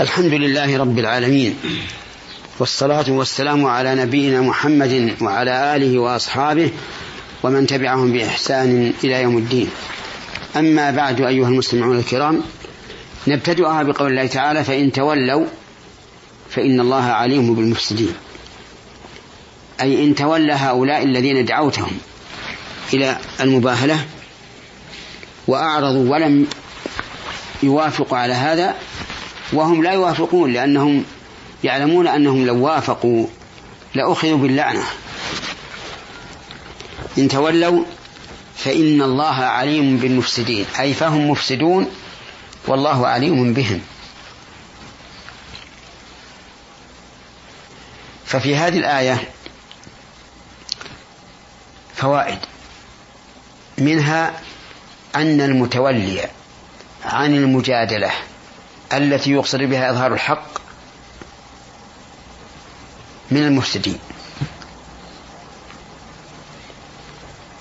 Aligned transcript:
الحمد 0.00 0.34
لله 0.34 0.78
رب 0.78 0.98
العالمين 0.98 1.56
والصلاة 2.58 3.04
والسلام 3.08 3.66
على 3.66 3.94
نبينا 3.94 4.40
محمد 4.40 5.16
وعلى 5.20 5.76
آله 5.76 5.98
وأصحابه 5.98 6.70
ومن 7.42 7.66
تبعهم 7.66 8.12
بإحسان 8.12 8.92
إلى 9.04 9.22
يوم 9.22 9.38
الدين. 9.38 9.70
أما 10.56 10.90
بعد 10.90 11.20
أيها 11.20 11.48
المستمعون 11.48 11.98
الكرام 11.98 12.42
نبتدئها 13.26 13.82
بقول 13.82 14.10
الله 14.10 14.26
تعالى 14.26 14.64
فإن 14.64 14.92
تولوا 14.92 15.46
فإن 16.50 16.80
الله 16.80 17.04
عليم 17.04 17.54
بالمفسدين. 17.54 18.14
أي 19.80 20.04
إن 20.04 20.14
تولى 20.14 20.52
هؤلاء 20.52 21.02
الذين 21.02 21.44
دعوتهم 21.44 21.98
إلى 22.94 23.18
المباهلة 23.40 24.06
وأعرضوا 25.46 26.10
ولم 26.12 26.46
يوافقوا 27.62 28.18
على 28.18 28.34
هذا 28.34 28.74
وهم 29.52 29.82
لا 29.82 29.92
يوافقون 29.92 30.52
لأنهم 30.52 31.04
يعلمون 31.64 32.08
أنهم 32.08 32.46
لو 32.46 32.64
وافقوا 32.64 33.26
لأخذوا 33.94 34.38
باللعنة. 34.38 34.84
إن 37.18 37.28
تولوا 37.28 37.84
فإن 38.56 39.02
الله 39.02 39.34
عليم 39.34 39.96
بالمفسدين 39.96 40.66
أي 40.80 40.94
فهم 40.94 41.30
مفسدون 41.30 41.90
والله 42.66 43.06
عليم 43.06 43.52
بهم. 43.54 43.80
ففي 48.26 48.56
هذه 48.56 48.78
الآية 48.78 49.28
فوائد. 51.94 52.38
منها 53.78 54.40
أن 55.16 55.40
المتولي 55.40 56.28
عن 57.04 57.34
المجادلة. 57.34 58.12
التي 58.92 59.32
يقصد 59.32 59.58
بها 59.58 59.90
إظهار 59.90 60.12
الحق 60.14 60.48
من 63.30 63.42
المفسدين 63.42 63.98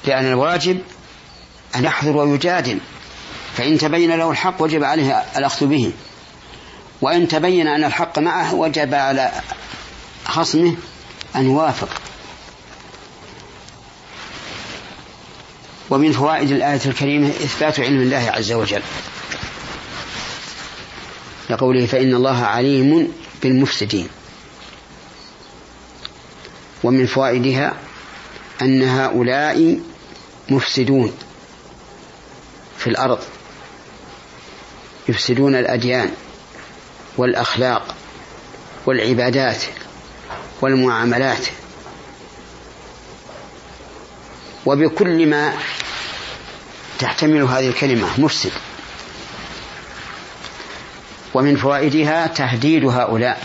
لأن 0.06 0.26
الواجب 0.26 0.82
أن 1.76 1.84
يحضر 1.84 2.18
ويجادل 2.18 2.80
فإن 3.58 3.78
تبين 3.78 4.18
له 4.18 4.32
الحق 4.32 4.62
وجب 4.62 4.84
عليه 4.84 5.24
الأخذ 5.38 5.66
به. 5.66 5.92
وإن 7.02 7.28
تبين 7.28 7.68
أن 7.68 7.84
الحق 7.84 8.20
معه 8.20 8.54
وجب 8.54 8.94
على 8.94 9.32
خصمه 10.26 10.76
أن 11.36 11.46
يوافق. 11.46 12.02
ومن 15.90 16.12
فوائد 16.12 16.52
الآية 16.52 16.82
الكريمة 16.86 17.28
إثبات 17.28 17.80
علم 17.80 18.02
الله 18.02 18.32
عز 18.32 18.52
وجل. 18.52 18.82
لقوله 21.52 21.86
فإن 21.86 22.14
الله 22.14 22.44
عليم 22.44 23.14
بالمفسدين. 23.44 24.08
ومن 26.84 27.06
فوائدها 27.06 27.74
أن 28.62 28.84
هؤلاء 28.84 29.80
مفسدون 30.50 31.14
في 32.78 32.88
الأرض. 32.88 33.20
يفسدون 35.10 35.56
الأديان 35.56 36.12
والأخلاق 37.18 37.96
والعبادات 38.86 39.64
والمعاملات. 40.62 41.48
وبكل 44.66 45.28
ما 45.28 45.54
تحتمل 47.00 47.42
هذه 47.42 47.70
الكلمة 47.70 48.08
مفسد. 48.20 48.52
ومن 51.34 51.56
فوائدها 51.56 52.28
تهديد 52.28 52.86
هؤلاء 52.86 53.44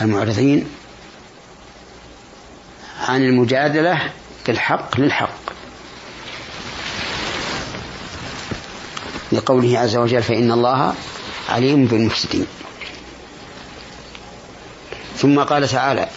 المعرضين 0.00 0.68
عن 3.00 3.22
المجادلة 3.22 4.10
بالحق 4.46 5.00
للحق. 5.00 5.52
لقوله 9.32 9.78
عز 9.78 9.96
وجل 9.96 10.22
فإن 10.22 10.52
الله 10.52 10.94
عليم 11.48 11.84
بالمفسدين. 11.84 12.46
ثم 15.16 15.40
قال 15.40 15.68
تعالى 15.68 16.08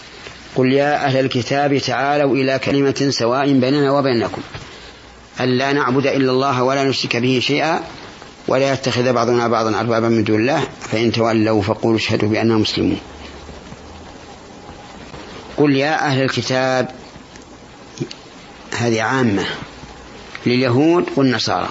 قل 0.56 0.72
يا 0.72 1.06
أهل 1.06 1.16
الكتاب 1.16 1.78
تعالوا 1.78 2.36
إلى 2.36 2.58
كلمة 2.58 3.08
سواء 3.10 3.52
بيننا 3.52 3.90
وبينكم. 3.90 4.42
ألا 5.40 5.72
نعبد 5.72 6.06
إلا 6.06 6.32
الله 6.32 6.62
ولا 6.62 6.84
نشرك 6.84 7.16
به 7.16 7.40
شيئا 7.42 7.80
ولا 8.48 8.72
يتخذ 8.72 9.12
بعضنا 9.12 9.48
بعضا 9.48 9.80
أربابا 9.80 10.08
من 10.08 10.24
دون 10.24 10.40
الله 10.40 10.68
فإن 10.80 11.12
تولوا 11.12 11.62
فقولوا 11.62 11.98
اشهدوا 11.98 12.28
بأننا 12.28 12.54
مسلمون. 12.54 13.00
قل 15.56 15.76
يا 15.76 16.06
أهل 16.06 16.22
الكتاب 16.22 16.90
هذه 18.72 19.02
عامة 19.02 19.44
لليهود 20.46 21.06
والنصارى. 21.16 21.68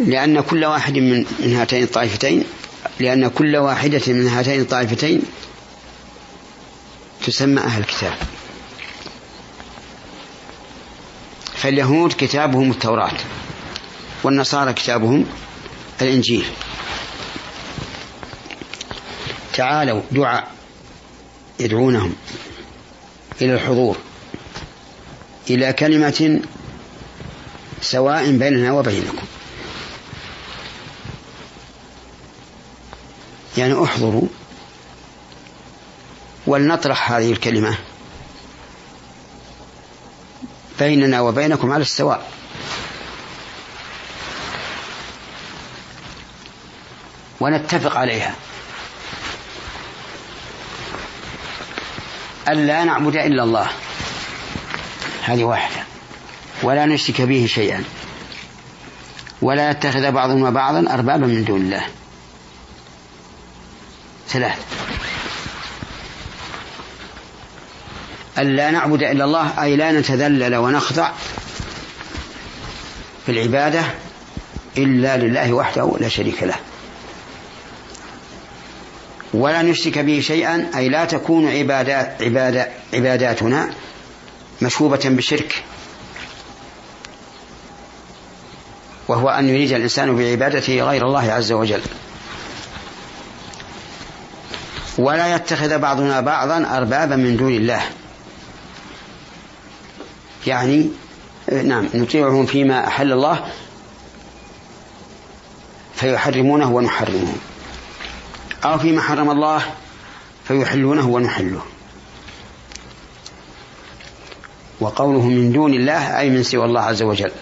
لأن 0.00 0.40
كل 0.40 0.64
واحد 0.64 0.94
من 0.94 1.26
هاتين 1.54 1.82
الطائفتين 1.82 2.44
لأن 3.00 3.28
كل 3.28 3.56
واحدة 3.56 4.02
من 4.08 4.28
هاتين 4.28 4.60
الطائفتين 4.60 5.22
تسمى 7.26 7.60
أهل 7.60 7.80
الكتاب. 7.80 8.37
فاليهود 11.58 12.12
كتابهم 12.12 12.70
التوراة 12.70 13.16
والنصارى 14.22 14.72
كتابهم 14.72 15.26
الإنجيل. 16.02 16.44
تعالوا 19.54 20.02
دعاء 20.10 20.52
يدعونهم 21.60 22.14
إلى 23.42 23.54
الحضور 23.54 23.96
إلى 25.50 25.72
كلمة 25.72 26.40
سواء 27.80 28.30
بيننا 28.30 28.72
وبينكم. 28.72 29.26
يعني 33.56 33.84
احضروا 33.84 34.28
ولنطرح 36.46 37.12
هذه 37.12 37.32
الكلمة. 37.32 37.78
بيننا 40.78 41.20
وبينكم 41.20 41.72
على 41.72 41.82
السواء. 41.82 42.32
ونتفق 47.40 47.96
عليها. 47.96 48.34
ألا 52.48 52.84
نعبد 52.84 53.16
إلا 53.16 53.42
الله. 53.42 53.66
هذه 55.22 55.44
واحدة. 55.44 55.82
ولا 56.62 56.86
نشرك 56.86 57.20
به 57.20 57.46
شيئا. 57.46 57.84
ولا 59.42 59.70
يتخذ 59.70 60.10
بعضنا 60.12 60.50
بعضا 60.50 60.94
أربابا 60.94 61.26
من 61.26 61.44
دون 61.44 61.60
الله. 61.60 61.86
ثلاث 64.28 64.77
ألا 68.38 68.70
نعبد 68.70 69.02
إلا 69.02 69.24
الله 69.24 69.62
أي 69.62 69.76
لا 69.76 69.92
نتذلل 69.92 70.56
ونخضع 70.56 71.10
في 73.26 73.32
العبادة 73.32 73.82
إلا 74.78 75.16
لله 75.16 75.52
وحده 75.52 75.96
لا 76.00 76.08
شريك 76.08 76.42
له. 76.42 76.56
ولا 79.34 79.62
نشرك 79.62 79.98
به 79.98 80.20
شيئا 80.20 80.70
أي 80.76 80.88
لا 80.88 81.04
تكون 81.04 81.48
عبادات 81.48 82.22
عبادة 82.22 82.68
عباداتنا 82.94 83.70
مشوبة 84.62 85.00
بشرك 85.04 85.64
وهو 89.08 89.28
أن 89.28 89.48
يريد 89.48 89.72
الإنسان 89.72 90.16
بعبادته 90.16 90.82
غير 90.82 91.06
الله 91.06 91.32
عز 91.32 91.52
وجل. 91.52 91.80
ولا 94.98 95.34
يتخذ 95.34 95.78
بعضنا 95.78 96.20
بعضا 96.20 96.76
أربابا 96.76 97.16
من 97.16 97.36
دون 97.36 97.52
الله. 97.52 97.82
يعني 100.48 100.90
نعم 101.52 101.88
نطيعهم 101.94 102.46
فيما 102.46 102.86
أحل 102.86 103.12
الله 103.12 103.52
فيحرمونه 105.94 106.72
ونحرمه. 106.72 107.34
أو 108.64 108.78
فيما 108.78 109.02
حرم 109.02 109.30
الله 109.30 109.62
فيحلونه 110.44 111.08
ونحله. 111.08 111.62
وقوله 114.80 115.26
من 115.26 115.52
دون 115.52 115.74
الله 115.74 116.18
أي 116.18 116.30
من 116.30 116.42
سوى 116.42 116.64
الله 116.64 116.80
عز 116.80 117.02
وجل. 117.02 117.32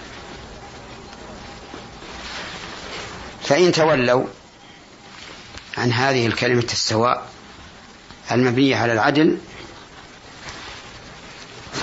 فإن 3.43 3.73
تولوا 3.73 4.25
عن 5.79 5.93
هذه 5.93 6.27
الكلمة 6.27 6.67
السواء 6.73 7.27
المبنية 8.33 8.77
على 8.77 8.93
العدل 8.93 9.39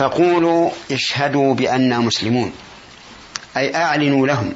فقولوا 0.04 0.70
اشهدوا 0.92 1.54
بأننا 1.54 2.00
مسلمون. 2.00 2.52
أي 3.58 3.76
أعلنوا 3.76 4.28
لهم 4.28 4.54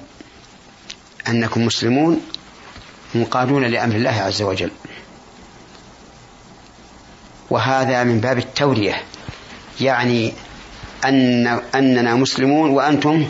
أنكم 1.28 1.66
مسلمون 1.66 2.22
منقادون 3.16 3.66
لأمر 3.66 3.96
الله 3.96 4.12
عز 4.12 4.42
وجل. 4.42 4.72
وهذا 7.50 8.04
من 8.04 8.20
باب 8.20 8.38
التورية 8.38 9.04
يعني 9.82 10.34
أن 11.06 11.48
أننا 11.76 12.16
مسلمون 12.16 12.70
وأنتم 12.70 13.28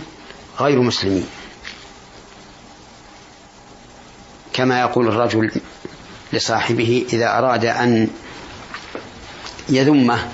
غير 0.59 0.81
مسلمين. 0.81 1.27
كما 4.53 4.79
يقول 4.79 5.07
الرجل 5.07 5.51
لصاحبه 6.33 7.05
إذا 7.13 7.37
أراد 7.37 7.65
أن 7.65 8.07
يذمه 9.69 10.27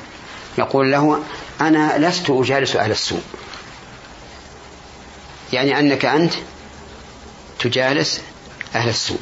يقول 0.57 0.91
له 0.91 1.24
أنا 1.61 2.07
لست 2.09 2.29
أجالس 2.29 2.75
أهل 2.75 2.91
السوء 2.91 3.21
يعني 5.53 5.79
أنك 5.79 6.05
أنت 6.05 6.33
تجالس 7.59 8.21
أهل 8.75 8.89
السوء 8.89 9.19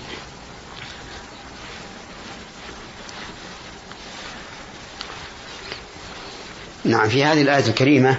نعم 6.85 7.09
في 7.09 7.23
هذه 7.23 7.41
الآية 7.41 7.67
الكريمة 7.67 8.17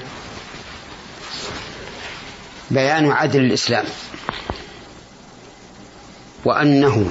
بيان 2.71 3.11
عدل 3.11 3.41
الإسلام. 3.41 3.85
وأنه 6.45 7.11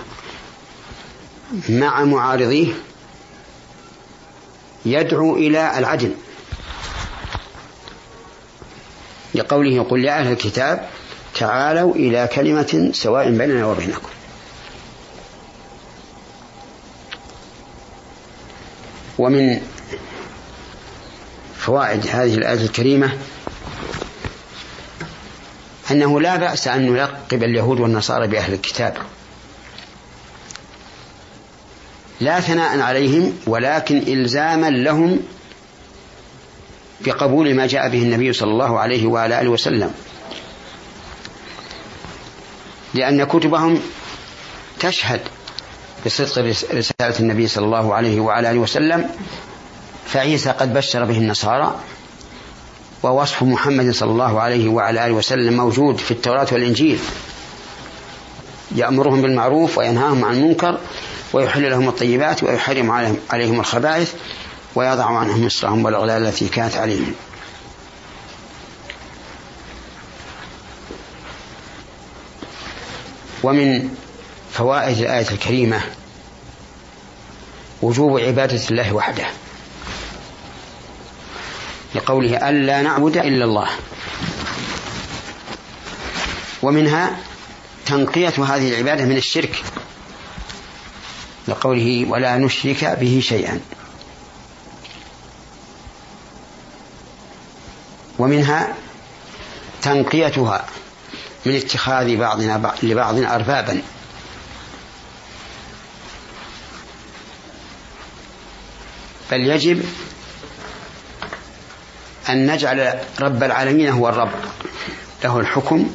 مع 1.69 2.03
معارضيه 2.03 2.73
يدعو 4.85 5.35
إلى 5.37 5.77
العدل. 5.77 6.11
لقوله 9.35 9.83
قل 9.83 10.05
يا 10.05 10.19
أهل 10.19 10.31
الكتاب 10.31 10.89
تعالوا 11.35 11.95
إلى 11.95 12.29
كلمة 12.35 12.91
سواء 12.93 13.29
بيننا 13.31 13.65
وبينكم. 13.65 14.09
ومن 19.17 19.61
فوائد 21.57 22.07
هذه 22.07 22.35
الآية 22.35 22.65
الكريمة 22.65 23.17
أنه 25.91 26.21
لا 26.21 26.35
بأس 26.35 26.67
أن 26.67 26.91
نلقب 26.93 27.43
اليهود 27.43 27.79
والنصارى 27.79 28.27
بأهل 28.27 28.53
الكتاب. 28.53 28.97
لا 32.21 32.39
ثناء 32.39 32.79
عليهم 32.79 33.37
ولكن 33.47 33.97
إلزاما 33.97 34.69
لهم 34.69 35.19
بقبول 37.05 37.55
ما 37.55 37.67
جاء 37.67 37.89
به 37.89 38.01
النبي 38.03 38.33
صلى 38.33 38.51
الله 38.51 38.79
عليه 38.79 39.07
وعلى 39.07 39.41
آله 39.41 39.49
وسلم. 39.49 39.93
لأن 42.93 43.23
كتبهم 43.23 43.81
تشهد 44.79 45.21
بصدق 46.05 46.55
رسالة 46.73 47.19
النبي 47.19 47.47
صلى 47.47 47.65
الله 47.65 47.93
عليه 47.95 48.19
وعلى 48.19 48.51
آله 48.51 48.59
وسلم 48.59 49.09
فعيسى 50.05 50.49
قد 50.49 50.73
بشر 50.73 51.05
به 51.05 51.17
النصارى 51.17 51.75
ووصف 53.03 53.43
محمد 53.43 53.91
صلى 53.91 54.11
الله 54.11 54.41
عليه 54.41 54.69
وعلى 54.69 55.05
آله 55.05 55.13
وسلم 55.13 55.57
موجود 55.57 55.97
في 55.97 56.11
التوراة 56.11 56.47
والإنجيل. 56.51 56.99
يأمرهم 58.75 59.21
بالمعروف 59.21 59.77
وينهاهم 59.77 60.25
عن 60.25 60.33
المنكر 60.35 60.77
ويحل 61.33 61.69
لهم 61.69 61.87
الطيبات 61.87 62.43
ويحرم 62.43 62.91
عليهم, 62.91 63.17
عليهم 63.29 63.59
الخبائث 63.59 64.13
ويضع 64.75 65.05
عنهم 65.05 65.45
مصرهم 65.45 65.85
والأغلال 65.85 66.27
التي 66.27 66.47
كانت 66.47 66.75
عليهم. 66.75 67.13
ومن 73.43 73.89
فوائد 74.51 74.97
الآية 74.97 75.31
الكريمة 75.31 75.81
وجوب 77.81 78.19
عبادة 78.19 78.61
الله 78.71 78.93
وحده 78.93 79.25
لقوله 81.95 82.49
ألا 82.49 82.81
نعبد 82.81 83.17
إلا 83.17 83.45
الله. 83.45 83.67
ومنها 86.61 87.17
تنقية 87.85 88.33
هذه 88.43 88.69
العبادة 88.69 89.05
من 89.05 89.17
الشرك 89.17 89.63
لقوله 91.47 92.05
ولا 92.09 92.37
نشرك 92.37 92.97
به 92.99 93.21
شيئا. 93.23 93.59
ومنها 98.21 98.75
تنقيتها 99.81 100.65
من 101.45 101.55
اتخاذ 101.55 102.17
بعضنا 102.17 102.75
لبعض 102.83 103.17
أربابا. 103.17 103.81
بل 109.31 109.39
يجب 109.47 109.85
أن 112.29 112.51
نجعل 112.51 112.99
رب 113.19 113.43
العالمين 113.43 113.89
هو 113.89 114.09
الرب. 114.09 114.31
له 115.23 115.39
الحكم 115.39 115.91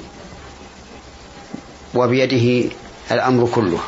وبيده 1.94 2.70
الأمر 3.10 3.48
كله. 3.54 3.80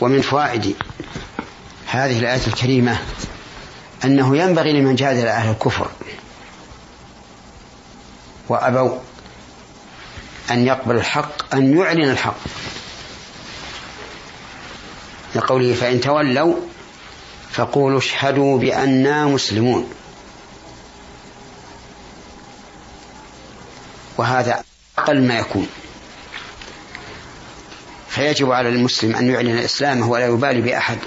ومن 0.00 0.20
فوائد 0.20 0.76
هذه 1.92 2.18
الآية 2.18 2.46
الكريمة 2.46 2.98
أنه 4.04 4.36
ينبغي 4.36 4.72
لمن 4.72 4.94
جادل 4.94 5.26
أهل 5.26 5.50
الكفر 5.50 5.88
وأبوا 8.48 8.98
أن 10.50 10.66
يقبل 10.66 10.96
الحق 10.96 11.54
أن 11.54 11.78
يعلن 11.78 12.10
الحق. 12.10 12.36
لقوله 15.34 15.74
فإن 15.74 16.00
تولوا 16.00 16.54
فقولوا 17.50 17.98
اشهدوا 17.98 18.58
بأننا 18.58 19.26
مسلمون. 19.26 19.90
وهذا 24.18 24.64
أقل 24.98 25.22
ما 25.22 25.38
يكون. 25.38 25.68
فيجب 28.08 28.52
على 28.52 28.68
المسلم 28.68 29.16
أن 29.16 29.30
يعلن 29.30 29.58
إسلامه 29.58 30.10
ولا 30.10 30.26
يبالي 30.26 30.60
بأحد. 30.60 30.98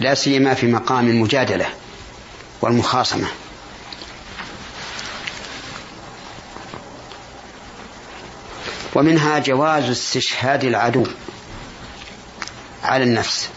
لا 0.00 0.14
سيما 0.14 0.54
في 0.54 0.66
مقام 0.66 1.08
المجادلة 1.08 1.66
والمخاصمة. 2.60 3.28
ومنها 8.94 9.38
جواز 9.38 9.84
استشهاد 9.90 10.64
العدو 10.64 11.06
على 12.84 13.04
النفس. 13.04 13.48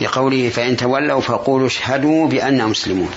لقوله 0.00 0.50
فإن 0.50 0.76
تولوا 0.76 1.20
فقولوا 1.20 1.66
اشهدوا 1.66 2.28
بأننا 2.28 2.66
مسلمون. 2.66 3.10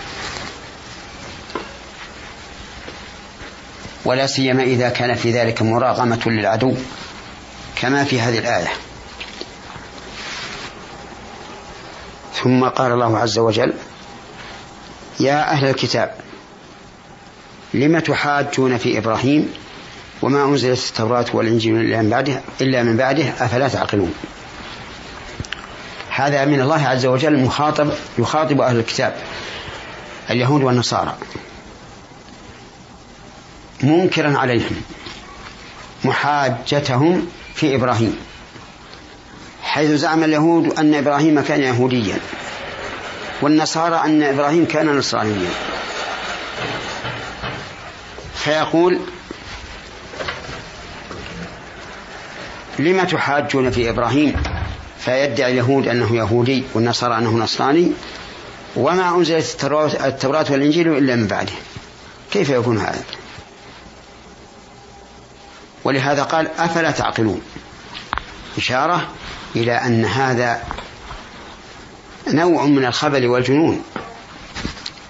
ولا 4.06 4.28
سيما 4.28 4.64
إذا 4.64 4.90
كان 4.90 5.16
في 5.16 5.32
ذلك 5.32 5.62
مراغمة 5.62 6.22
للعدو 6.26 6.76
كما 7.76 8.04
في 8.04 8.22
هذه 8.22 8.40
الآية. 8.40 8.91
ثم 12.44 12.64
قال 12.64 12.92
الله 12.92 13.18
عز 13.18 13.40
وجل 13.40 13.74
يا 15.20 15.52
أهل 15.52 15.70
الكتاب 15.70 16.16
لم 17.74 18.00
تحاجون 18.00 18.78
في 18.78 18.98
إبراهيم 18.98 19.54
وما 20.22 20.44
أنزلت 20.44 20.90
التوراة 20.90 21.26
والإنجيل 21.34 21.76
إلا 21.76 22.02
من 22.02 22.10
بعده 22.10 22.42
إلا 22.62 22.84
من 22.84 22.98
بعده؟ 22.98 23.24
أفلا 23.30 23.68
تعقلون؟ 23.68 24.14
هذا 26.10 26.46
من 26.46 26.62
الله 26.62 26.88
عز 26.88 27.06
وجل 27.06 27.40
مخاطب 27.40 27.90
يخاطب 28.20 28.62
أهل 28.62 28.80
الكتاب 28.80 29.16
اليهود 30.30 30.64
والنصارى. 30.64 31.18
منكرا 33.84 34.38
عليهم 34.38 34.82
محاجتهم 36.04 37.28
في 37.56 37.76
إبراهيم. 37.76 38.18
حيث 39.72 39.92
زعم 39.92 40.24
اليهود 40.24 40.80
أن 40.80 40.94
إبراهيم 40.94 41.42
كان 41.42 41.62
يهوديا 41.62 42.20
والنصارى 43.42 43.96
أن 43.96 44.24
إبراهيم 44.24 44.66
كان 44.66 44.98
نصرانيا. 44.98 45.50
فيقول 48.36 49.00
لم 52.80 53.04
تحاجون 53.04 53.72
في 53.72 53.90
إبراهيم؟ 53.90 54.44
فيدعي 55.00 55.52
اليهود 55.52 55.88
أنه 55.88 56.16
يهودي 56.16 56.64
والنصارى 56.74 57.18
أنه 57.18 57.38
نصراني. 57.38 57.92
وما 58.76 59.16
أنزلت 59.16 59.64
التوراة 60.06 60.46
والإنجيل 60.50 60.98
إلا 60.98 61.16
من 61.16 61.28
بعده. 61.28 61.54
كيف 62.32 62.50
يكون 62.50 62.78
هذا؟ 62.78 63.04
ولهذا 65.84 66.24
قال 66.24 66.48
أفلا 66.58 66.92
تعقلون؟ 66.92 67.42
إشارة 68.58 69.08
إلى 69.56 69.72
أن 69.72 70.06
هذا 70.06 70.64
نوع 72.28 72.66
من 72.66 72.86
الخبل 72.86 73.28
والجنون 73.28 73.84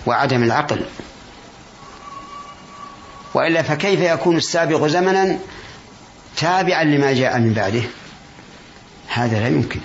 وعدم 0.06 0.44
العقل. 0.44 0.86
وإلا 3.34 3.62
فكيف 3.62 4.00
يكون 4.00 4.38
السابق 4.38 4.86
زمنا 4.88 5.40
تابعا 6.38 6.84
لما 6.84 7.14
جاء 7.14 7.40
من 7.40 7.54
بعده؟ 7.54 7.84
هذا 9.08 9.40
لا 9.40 9.48
يمكن. 9.48 9.80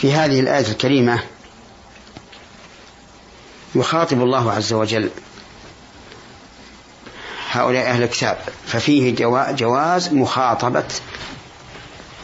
في 0.00 0.12
هذه 0.12 0.40
الآية 0.40 0.68
الكريمة 0.68 1.22
يخاطب 3.74 4.22
الله 4.22 4.52
عز 4.52 4.72
وجل 4.72 5.10
هؤلاء 7.56 7.86
أهل 7.86 8.02
الكتاب 8.02 8.38
ففيه 8.66 9.14
جواز 9.54 10.12
مخاطبة 10.12 10.84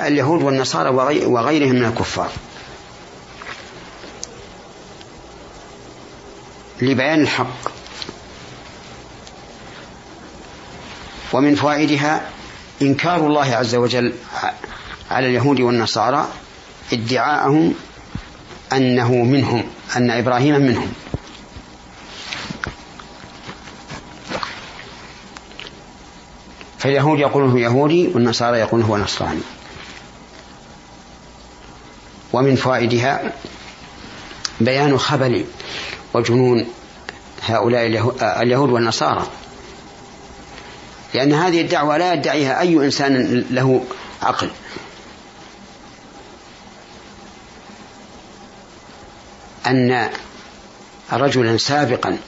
اليهود 0.00 0.42
والنصارى 0.42 0.88
وغيرهم 1.26 1.74
من 1.74 1.84
الكفار. 1.84 2.30
لبيان 6.82 7.20
الحق. 7.20 7.72
ومن 11.32 11.54
فوائدها 11.54 12.28
إنكار 12.82 13.26
الله 13.26 13.54
عز 13.54 13.74
وجل 13.74 14.12
على 15.10 15.26
اليهود 15.26 15.60
والنصارى 15.60 16.28
ادعاءهم 16.92 17.74
أنه 18.72 19.14
منهم 19.14 19.64
أن 19.96 20.10
إبراهيم 20.10 20.60
منهم. 20.60 20.92
فاليهود 26.82 27.18
يقولون 27.18 27.50
هو 27.50 27.56
يهودي 27.56 28.08
والنصارى 28.08 28.58
يقولون 28.58 28.86
هو 28.86 28.96
نصراني. 28.96 29.40
ومن 32.32 32.56
فوائدها 32.56 33.32
بيان 34.60 34.98
خبل 34.98 35.44
وجنون 36.14 36.66
هؤلاء 37.42 37.86
اليهود 38.42 38.70
والنصارى. 38.70 39.26
لأن 41.14 41.32
هذه 41.32 41.60
الدعوة 41.60 41.96
لا 41.96 42.12
يدعيها 42.12 42.60
أي 42.60 42.76
إنسان 42.76 43.44
له 43.50 43.84
عقل. 44.22 44.50
أن 49.66 50.10
رجلا 51.12 51.56
سابقا 51.56 52.18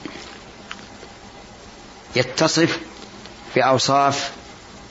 يتصف 2.15 2.79
بأوصاف 3.55 4.31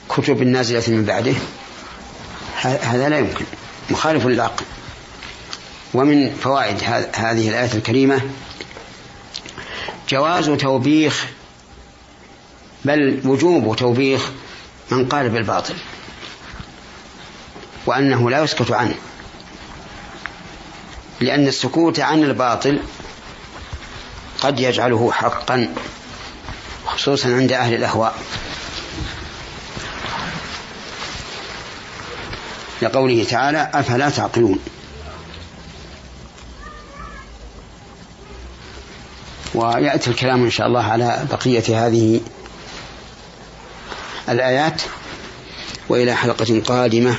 كتب 0.09 0.41
النازلة 0.41 0.83
من 0.87 1.05
بعده 1.05 1.33
هذا 2.61 3.09
لا 3.09 3.19
يمكن 3.19 3.45
مخالف 3.89 4.25
للعقل. 4.25 4.65
ومن 5.93 6.35
فوائد 6.35 6.83
هذه 7.15 7.49
الآية 7.49 7.73
الكريمة 7.73 8.21
جواز 10.09 10.49
توبيخ 10.49 11.25
بل 12.85 13.21
وجوب 13.25 13.75
توبيخ 13.75 14.31
من 14.91 15.05
قال 15.09 15.29
بالباطل 15.29 15.75
وأنه 17.85 18.29
لا 18.29 18.43
يسكت 18.43 18.71
عنه. 18.71 18.95
لأن 21.19 21.47
السكوت 21.47 21.99
عن 21.99 22.23
الباطل 22.23 22.79
قد 24.41 24.59
يجعله 24.59 25.11
حقا 25.11 25.73
خصوصا 26.85 27.29
عند 27.29 27.51
أهل 27.51 27.73
الأهواء. 27.73 28.15
لقوله 32.81 33.23
تعالى 33.23 33.71
أفلا 33.73 34.09
تعقلون 34.09 34.59
ويأتي 39.55 40.09
الكلام 40.09 40.43
إن 40.43 40.49
شاء 40.49 40.67
الله 40.67 40.83
على 40.83 41.25
بقية 41.31 41.87
هذه 41.87 42.21
الآيات 44.29 44.81
وإلى 45.89 46.15
حلقة 46.15 46.61
قادمة 46.67 47.15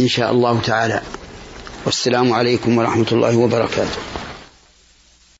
إن 0.00 0.08
شاء 0.08 0.30
الله 0.32 0.60
تعالى 0.60 1.00
والسلام 1.84 2.32
عليكم 2.32 2.78
ورحمة 2.78 3.06
الله 3.12 3.36
وبركاته 3.36 3.98